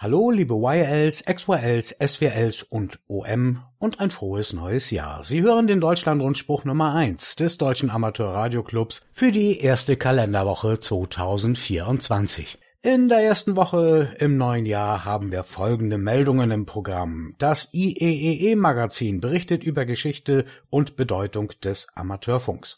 [0.00, 5.24] Hallo, liebe YLs, XYLs, SWLs und OM und ein frohes neues Jahr.
[5.24, 12.60] Sie hören den Deutschlandrundspruch Nummer 1 des Deutschen Amateurradioclubs für die erste Kalenderwoche 2024.
[12.80, 17.34] In der ersten Woche im neuen Jahr haben wir folgende Meldungen im Programm.
[17.38, 22.76] Das IEEE-Magazin berichtet über Geschichte und Bedeutung des Amateurfunks.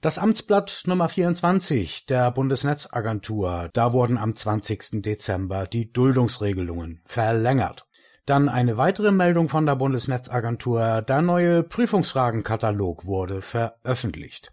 [0.00, 5.02] Das Amtsblatt Nummer 24 der Bundesnetzagentur, da wurden am 20.
[5.02, 7.86] Dezember die Duldungsregelungen verlängert.
[8.26, 14.52] Dann eine weitere Meldung von der Bundesnetzagentur, der neue Prüfungsfragenkatalog wurde veröffentlicht.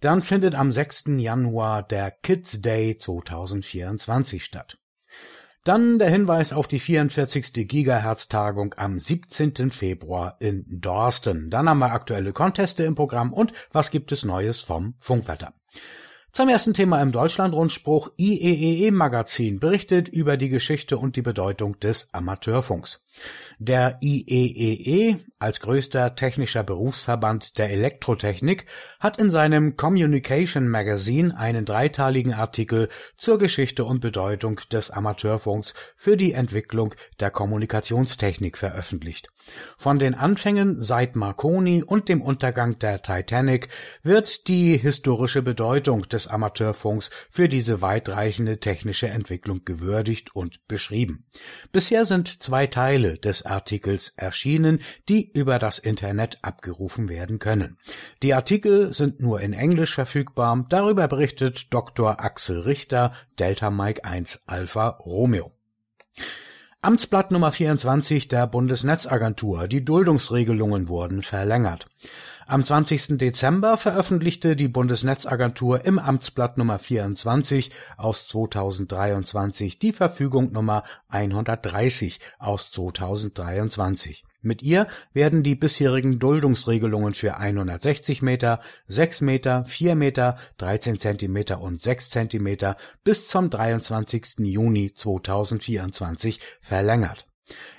[0.00, 1.04] Dann findet am 6.
[1.18, 4.79] Januar der Kids Day 2024 statt.
[5.64, 7.68] Dann der Hinweis auf die 44.
[7.68, 9.70] Gigahertz-Tagung am 17.
[9.70, 11.50] Februar in Dorsten.
[11.50, 15.52] Dann haben wir aktuelle Conteste im Programm und was gibt es Neues vom Funkwetter.
[16.32, 22.08] Zum ersten Thema im Deutschlandrundspruch IEEE Magazin berichtet über die Geschichte und die Bedeutung des
[22.12, 23.04] Amateurfunks.
[23.58, 28.66] Der IEEE als größter technischer Berufsverband der Elektrotechnik
[29.00, 36.16] hat in seinem Communication Magazine einen dreiteiligen Artikel zur Geschichte und Bedeutung des Amateurfunks für
[36.16, 39.28] die Entwicklung der Kommunikationstechnik veröffentlicht.
[39.76, 43.68] Von den Anfängen seit Marconi und dem Untergang der Titanic
[44.02, 51.26] wird die historische Bedeutung des Amateurfunks für diese weitreichende technische Entwicklung gewürdigt und beschrieben.
[51.72, 57.78] Bisher sind zwei Teile des Artikels erschienen, die über das Internet abgerufen werden können.
[58.22, 62.20] Die Artikel sind nur in Englisch verfügbar, darüber berichtet Dr.
[62.20, 65.52] Axel Richter, Delta Mike 1 Alpha Romeo.
[66.82, 69.68] Amtsblatt Nummer 24 der Bundesnetzagentur.
[69.68, 71.86] Die Duldungsregelungen wurden verlängert.
[72.50, 73.16] Am 20.
[73.16, 82.72] Dezember veröffentlichte die Bundesnetzagentur im Amtsblatt Nummer 24 aus 2023 die Verfügung Nummer 130 aus
[82.72, 84.24] 2023.
[84.42, 91.60] Mit ihr werden die bisherigen Duldungsregelungen für 160 Meter, 6 Meter, 4 Meter, 13 Zentimeter
[91.60, 94.40] und 6 Zentimeter bis zum 23.
[94.40, 97.28] Juni 2024 verlängert.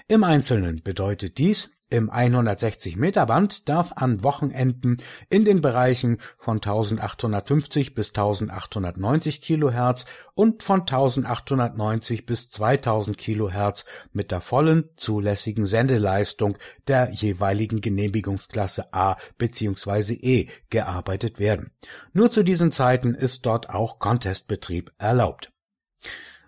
[0.07, 4.97] Im Einzelnen bedeutet dies im 160-Meter-Band darf an Wochenenden
[5.29, 14.31] in den Bereichen von 1850 bis 1890 Kilohertz und von 1890 bis 2000 Kilohertz mit
[14.31, 16.57] der vollen zulässigen Sendeleistung
[16.87, 20.13] der jeweiligen Genehmigungsklasse A bzw.
[20.13, 21.71] E gearbeitet werden.
[22.13, 25.51] Nur zu diesen Zeiten ist dort auch Contestbetrieb erlaubt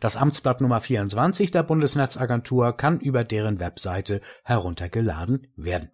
[0.00, 5.90] Das Amtsblatt Nummer 24 der Bundesnetzagentur kann über deren Webseite heruntergeladen werden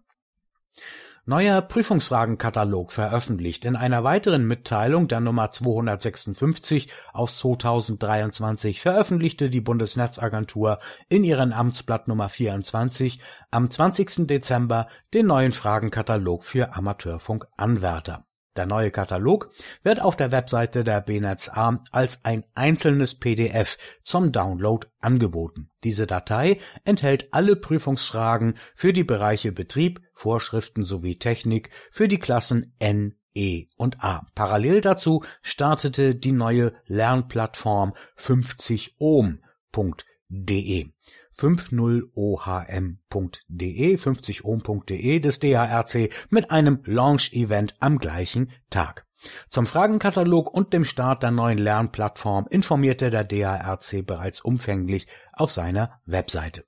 [1.25, 3.65] neuer Prüfungsfragenkatalog veröffentlicht.
[3.65, 12.07] In einer weiteren Mitteilung der Nummer 256 aus 2023 veröffentlichte die Bundesnetzagentur in ihrem Amtsblatt
[12.07, 13.19] Nummer 24
[13.51, 14.27] am 20.
[14.27, 19.49] Dezember den neuen Fragenkatalog für Amateurfunkanwärter Der neue Katalog
[19.81, 25.71] wird auf der Webseite der BNetzA als ein einzelnes PDF zum Download angeboten.
[25.83, 32.75] Diese Datei enthält alle Prüfungsfragen für die Bereiche Betrieb, Vorschriften sowie Technik für die Klassen
[32.77, 34.27] N, E und A.
[34.35, 40.91] Parallel dazu startete die neue Lernplattform 50ohm.de
[41.37, 49.05] 50ohm.de 50ohm.de des DHRC mit einem Launch-Event am gleichen Tag.
[49.49, 56.01] Zum Fragenkatalog und dem Start der neuen Lernplattform informierte der DHRC bereits umfänglich auf seiner
[56.05, 56.65] Webseite.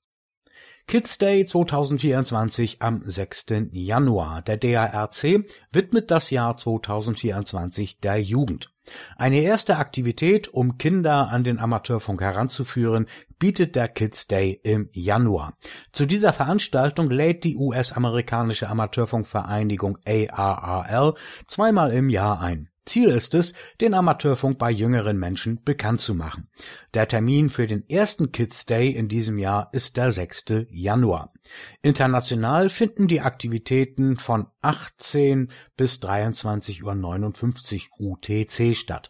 [0.88, 3.48] Kids Day 2024 am 6.
[3.72, 4.44] Januar.
[4.44, 8.72] Der DARC widmet das Jahr 2024 der Jugend.
[9.18, 13.08] Eine erste Aktivität, um Kinder an den Amateurfunk heranzuführen,
[13.40, 15.58] bietet der Kids Day im Januar.
[15.92, 21.16] Zu dieser Veranstaltung lädt die US-amerikanische Amateurfunkvereinigung ARRL
[21.48, 22.70] zweimal im Jahr ein.
[22.86, 26.50] Ziel ist es, den Amateurfunk bei jüngeren Menschen bekannt zu machen.
[26.94, 30.46] Der Termin für den ersten Kids Day in diesem Jahr ist der 6.
[30.70, 31.34] Januar.
[31.82, 39.10] International finden die Aktivitäten von 18 bis 23.59 Uhr UTC statt.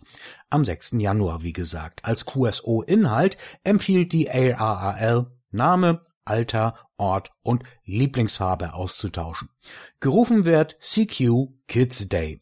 [0.49, 0.93] Am 6.
[0.97, 2.05] Januar, wie gesagt.
[2.05, 9.49] Als QSO-Inhalt empfiehlt die ARRL Name, Alter, Ort und Lieblingsfarbe auszutauschen.
[9.99, 12.39] Gerufen wird CQ Kids Day.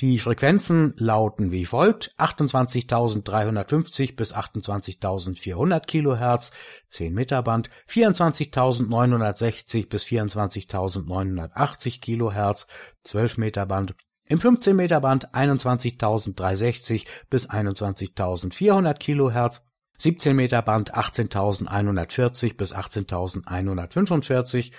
[0.00, 6.50] Die Frequenzen lauten wie folgt 28.350 bis 28.400 Kilohertz
[6.90, 12.66] 10 Meter Band, 24.960 bis 24.980 Kilohertz
[13.04, 13.94] 12 Meter Band,
[14.26, 19.62] im 15 Meter Band 21.360 bis 21.400 Kilohertz
[19.98, 24.72] 17 Meter Band 18.140 bis 18.145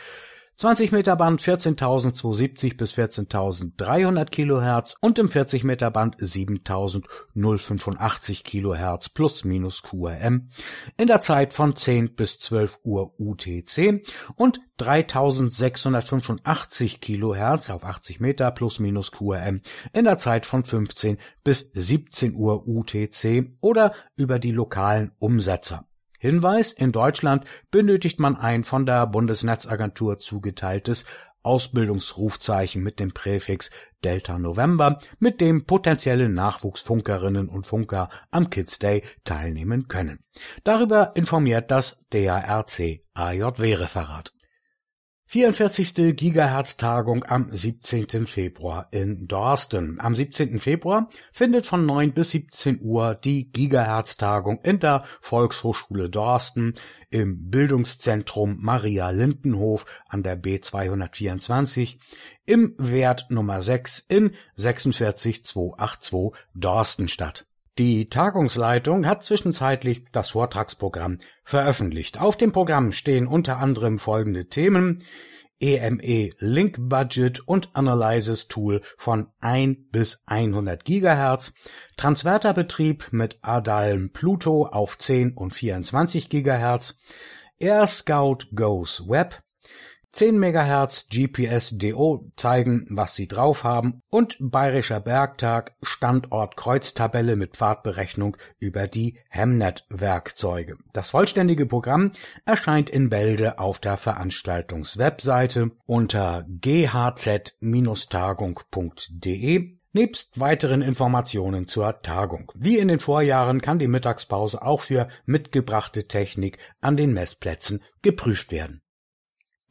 [0.57, 9.43] 20 Meter Band 14.270 bis 14.300 Kilohertz und im 40 Meter Band 7.085 Kilohertz plus
[9.43, 10.47] minus QRM
[10.95, 14.01] in der Zeit von 10 bis 12 Uhr UTC
[14.35, 19.59] und 3.685 Kilohertz auf 80 Meter plus minus QRM
[19.91, 25.85] in der Zeit von 15 bis 17 Uhr UTC oder über die lokalen Umsetzer.
[26.25, 31.05] Hinweis, in Deutschland benötigt man ein von der Bundesnetzagentur zugeteiltes
[31.43, 33.69] Ausbildungsrufzeichen mit dem Präfix
[34.03, 40.19] Delta November, mit dem potenzielle Nachwuchsfunkerinnen und Funker am Kids Day teilnehmen können.
[40.63, 44.34] Darüber informiert das DARC AJW-Referat.
[45.27, 46.15] 44.
[46.15, 48.27] Gigahertz-Tagung am 17.
[48.27, 49.99] Februar in Dorsten.
[49.99, 50.59] Am 17.
[50.59, 56.75] Februar findet von 9 bis 17 Uhr die Gigahertz-Tagung in der Volkshochschule Dorsten
[57.09, 61.97] im Bildungszentrum Maria Lindenhof an der B224
[62.45, 67.45] im Wert Nummer 6 in 46282 Dorsten statt.
[67.77, 72.21] Die Tagungsleitung hat zwischenzeitlich das Vortragsprogramm veröffentlicht.
[72.21, 75.03] Auf dem Programm stehen unter anderem folgende Themen
[75.59, 81.53] EME Link Budget und Analysis Tool von 1 bis 100 GHz,
[81.97, 86.97] Transverterbetrieb mit Adalm Pluto auf 10 und 24 GHz,
[87.57, 89.41] Air Scout Goes Web,
[90.15, 98.37] 10 MHz GPS-DO zeigen, was sie drauf haben und Bayerischer Bergtag Standort Kreuztabelle mit Pfadberechnung
[98.57, 100.77] über die Hemnet-Werkzeuge.
[100.93, 102.13] Das vollständige Programm
[102.45, 107.35] erscheint in Bälde auf der Veranstaltungswebseite unter ghz-tagung.de
[109.91, 112.53] nebst weiteren Informationen zur Tagung.
[112.55, 118.53] Wie in den Vorjahren kann die Mittagspause auch für mitgebrachte Technik an den Messplätzen geprüft
[118.53, 118.81] werden.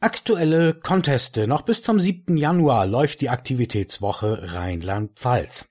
[0.01, 1.47] Aktuelle Conteste.
[1.47, 2.35] Noch bis zum 7.
[2.35, 5.69] Januar läuft die Aktivitätswoche Rheinland-Pfalz.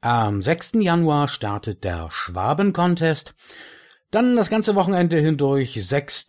[0.00, 0.72] Am 6.
[0.80, 3.34] Januar startet der Schwaben-Contest.
[4.10, 6.26] Dann das ganze Wochenende hindurch, 6.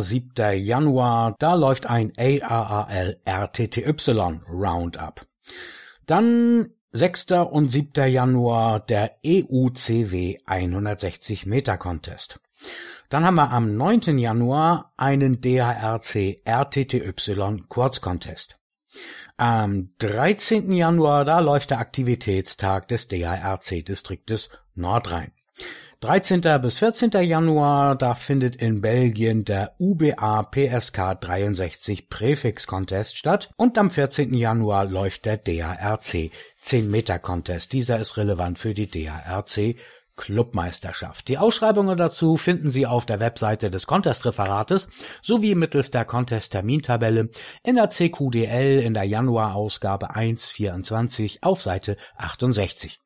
[0.00, 0.58] 7.
[0.58, 5.26] Januar, da läuft ein AAAL RTTY Roundup.
[6.04, 7.32] Dann 6.
[7.50, 8.10] und 7.
[8.10, 12.40] Januar der EUCW 160 Meter Contest.
[13.10, 14.18] Dann haben wir am 9.
[14.18, 17.12] Januar einen DHRC RTTY
[17.68, 18.56] Kurzcontest.
[19.36, 20.70] Am 13.
[20.70, 25.32] Januar, da läuft der Aktivitätstag des DHRC-Distriktes Nordrhein.
[26.02, 26.40] 13.
[26.62, 27.10] bis 14.
[27.24, 34.32] Januar, da findet in Belgien der UBA PSK 63 Präfix Contest statt und am 14.
[34.34, 36.30] Januar läuft der DHRC
[36.62, 37.72] 10 Meter Contest.
[37.72, 39.76] Dieser ist relevant für die DHRC
[40.20, 41.28] Clubmeisterschaft.
[41.28, 44.90] Die Ausschreibungen dazu finden Sie auf der Webseite des Contest-Referates
[45.22, 47.30] sowie mittels der Contest-Termintabelle
[47.64, 53.00] in der CQDL in der Januarausgabe 1.24 auf Seite 68.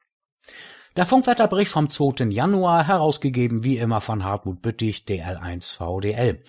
[0.96, 2.26] Der Funkwetterbericht vom 2.
[2.26, 6.40] Januar, herausgegeben wie immer von Hartmut Büttig, DL1 VDL.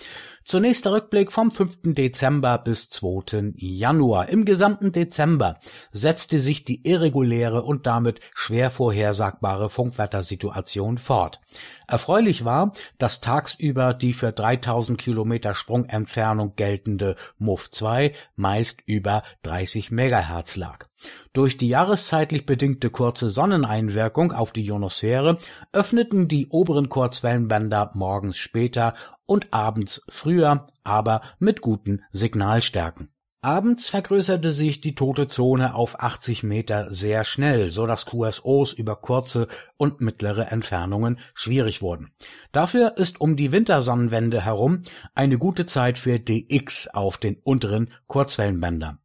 [0.44, 1.80] Zunächst der Rückblick vom 5.
[1.96, 3.54] Dezember bis 2.
[3.56, 4.30] Januar.
[4.30, 5.56] Im gesamten Dezember
[5.92, 11.42] setzte sich die irreguläre und damit schwer vorhersagbare Funkwettersituation fort.
[11.88, 19.92] Erfreulich war, dass tagsüber die für 3000 Kilometer Sprungentfernung geltende MUF 2 meist über 30
[19.92, 20.88] Megahertz lag.
[21.34, 25.38] Durch die jahreszeitlich bedingte kurze Sonneneinwirkung auf die Ionosphäre
[25.72, 33.10] öffneten die oberen Kurzwellenbänder morgens später und abends früher, aber mit guten Signalstärken.
[33.46, 38.96] Abends vergrößerte sich die tote Zone auf 80 Meter sehr schnell, so dass QSOs über
[38.96, 39.48] kurze
[39.78, 42.10] und mittlere Entfernungen schwierig wurden.
[42.52, 44.82] Dafür ist um die Wintersonnenwende herum
[45.14, 48.98] eine gute Zeit für DX auf den unteren Kurzwellenbändern.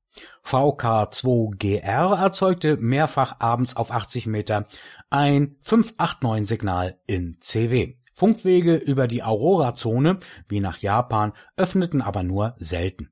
[0.42, 4.66] VK2GR erzeugte mehrfach abends auf 80 Meter
[5.10, 7.96] ein 589-Signal in CW.
[8.14, 10.16] Funkwege über die Aurora-Zone
[10.48, 13.10] wie nach Japan öffneten aber nur selten.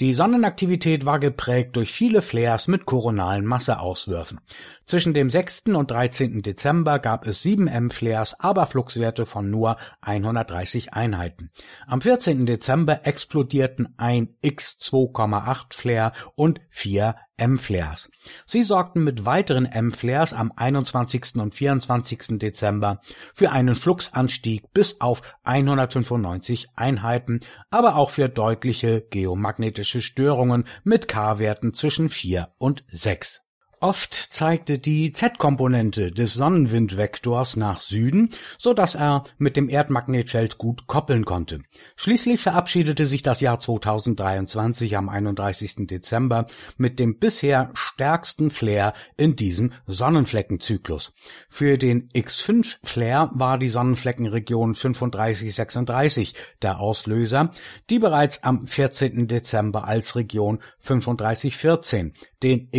[0.00, 4.40] Die Sonnenaktivität war geprägt durch viele Flares mit koronalen Masseauswürfen.
[4.86, 5.64] Zwischen dem 6.
[5.66, 6.40] und 13.
[6.40, 11.50] Dezember gab es 7 M-Flares, aber Fluxwerte von nur 130 Einheiten.
[11.86, 12.46] Am 14.
[12.46, 18.10] Dezember explodierten ein X2,8 Flare und 4 M-Flares.
[18.46, 21.36] Sie sorgten mit weiteren M-Flares am 21.
[21.36, 22.38] und 24.
[22.38, 23.00] Dezember
[23.34, 31.72] für einen Fluxanstieg bis auf 195 Einheiten, aber auch für deutliche geomagnetische Störungen mit K-Werten
[31.72, 33.42] zwischen 4 und 6.
[33.82, 40.86] Oft zeigte die Z-Komponente des Sonnenwindvektors nach Süden, so dass er mit dem Erdmagnetfeld gut
[40.86, 41.62] koppeln konnte.
[41.96, 45.86] Schließlich verabschiedete sich das Jahr 2023 am 31.
[45.86, 46.44] Dezember
[46.76, 51.14] mit dem bisher stärksten Flare in diesem Sonnenfleckenzyklus.
[51.48, 57.50] Für den X5 Flare war die Sonnenfleckenregion 3536 der Auslöser,
[57.88, 59.26] die bereits am 14.
[59.26, 62.70] Dezember als Region 3514 den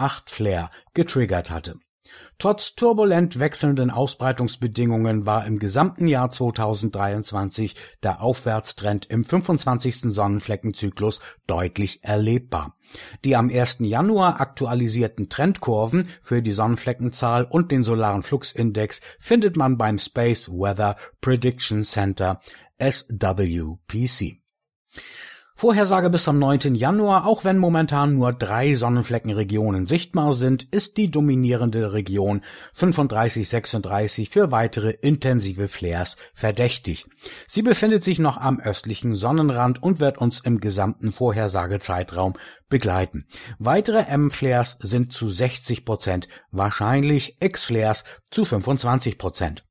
[0.00, 1.76] X2,8 Flare getriggert hatte.
[2.38, 10.12] Trotz turbulent wechselnden Ausbreitungsbedingungen war im gesamten Jahr 2023 der Aufwärtstrend im 25.
[10.12, 12.76] Sonnenfleckenzyklus deutlich erlebbar.
[13.24, 13.80] Die am 1.
[13.80, 20.96] Januar aktualisierten Trendkurven für die Sonnenfleckenzahl und den solaren Fluxindex findet man beim Space Weather
[21.20, 22.40] Prediction Center
[22.78, 24.40] SWPC.
[25.60, 26.74] Vorhersage bis zum 9.
[26.74, 32.40] Januar, auch wenn momentan nur drei Sonnenfleckenregionen sichtbar sind, ist die dominierende Region
[32.72, 37.04] 3536 für weitere intensive Flares verdächtig.
[37.46, 42.38] Sie befindet sich noch am östlichen Sonnenrand und wird uns im gesamten Vorhersagezeitraum
[42.70, 43.26] begleiten.
[43.58, 49.62] Weitere M-Flares sind zu 60 Prozent wahrscheinlich, X-Flares zu 25 Prozent.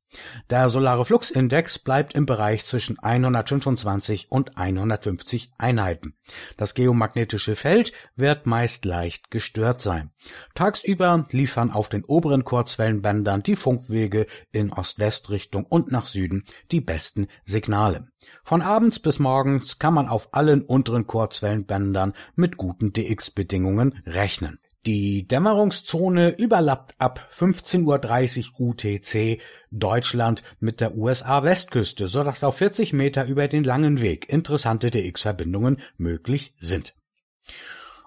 [0.50, 6.16] Der solare Fluxindex bleibt im Bereich zwischen 125 und 150 Einheiten.
[6.58, 10.10] Das geomagnetische Feld wird meist leicht gestört sein.
[10.56, 17.28] Tagsüber liefern auf den oberen Kurzwellenbändern die Funkwege in Ost-West-Richtung und nach Süden die besten
[17.46, 18.08] Signale.
[18.44, 24.60] Von abends bis morgens kann man auf allen unteren Kurzwellenbändern mit guten DX-Bedingungen rechnen.
[24.86, 32.94] Die Dämmerungszone überlappt ab 15.30 Uhr UTC Deutschland mit der USA-Westküste, so dass auf 40
[32.94, 36.94] Meter über den langen Weg interessante DX-Verbindungen möglich sind.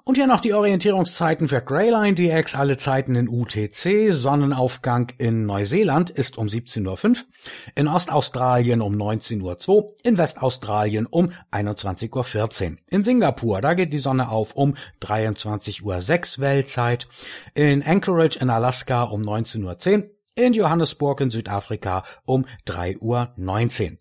[0.05, 4.11] Und hier noch die Orientierungszeiten für Greyline DX, alle Zeiten in UTC.
[4.11, 7.17] Sonnenaufgang in Neuseeland ist um 17.05 Uhr,
[7.77, 12.77] in Ostaustralien um 19.02 Uhr, in Westaustralien um 21.14 Uhr.
[12.91, 17.07] In Singapur, da geht die Sonne auf um 23.06 Uhr Weltzeit.
[17.55, 19.65] In Anchorage in Alaska um 19.10
[19.97, 23.99] Uhr in Johannesburg in Südafrika um 3.19 Uhr.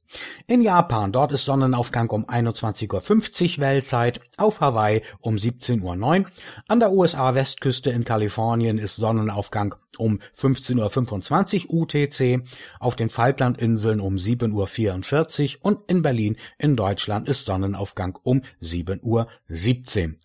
[0.48, 6.26] In Japan, dort ist Sonnenaufgang um 21.50 Uhr Weltzeit, auf Hawaii um 17.09 Uhr,
[6.68, 12.44] an der USA-Westküste in Kalifornien ist Sonnenaufgang um 15.25 Uhr UTC,
[12.80, 19.02] auf den Falklandinseln um 7.44 Uhr und in Berlin in Deutschland ist Sonnenaufgang um 7.17
[19.04, 19.28] Uhr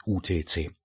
[0.07, 0.76] UTC.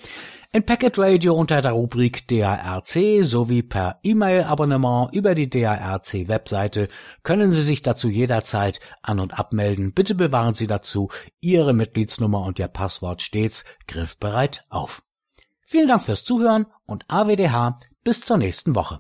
[0.58, 6.90] in Packet Radio unter der Rubrik DARC sowie per E-Mail-Abonnement über die DARC-Webseite
[7.22, 9.94] können Sie sich dazu jederzeit an- und abmelden.
[9.94, 11.10] Bitte bewahren Sie dazu
[11.42, 15.04] Ihre Mitgliedsnummer und Ihr Passwort stets griffbereit auf.
[15.62, 18.96] Vielen Dank fürs Zuhören und AWDH bis zur nächsten Woche.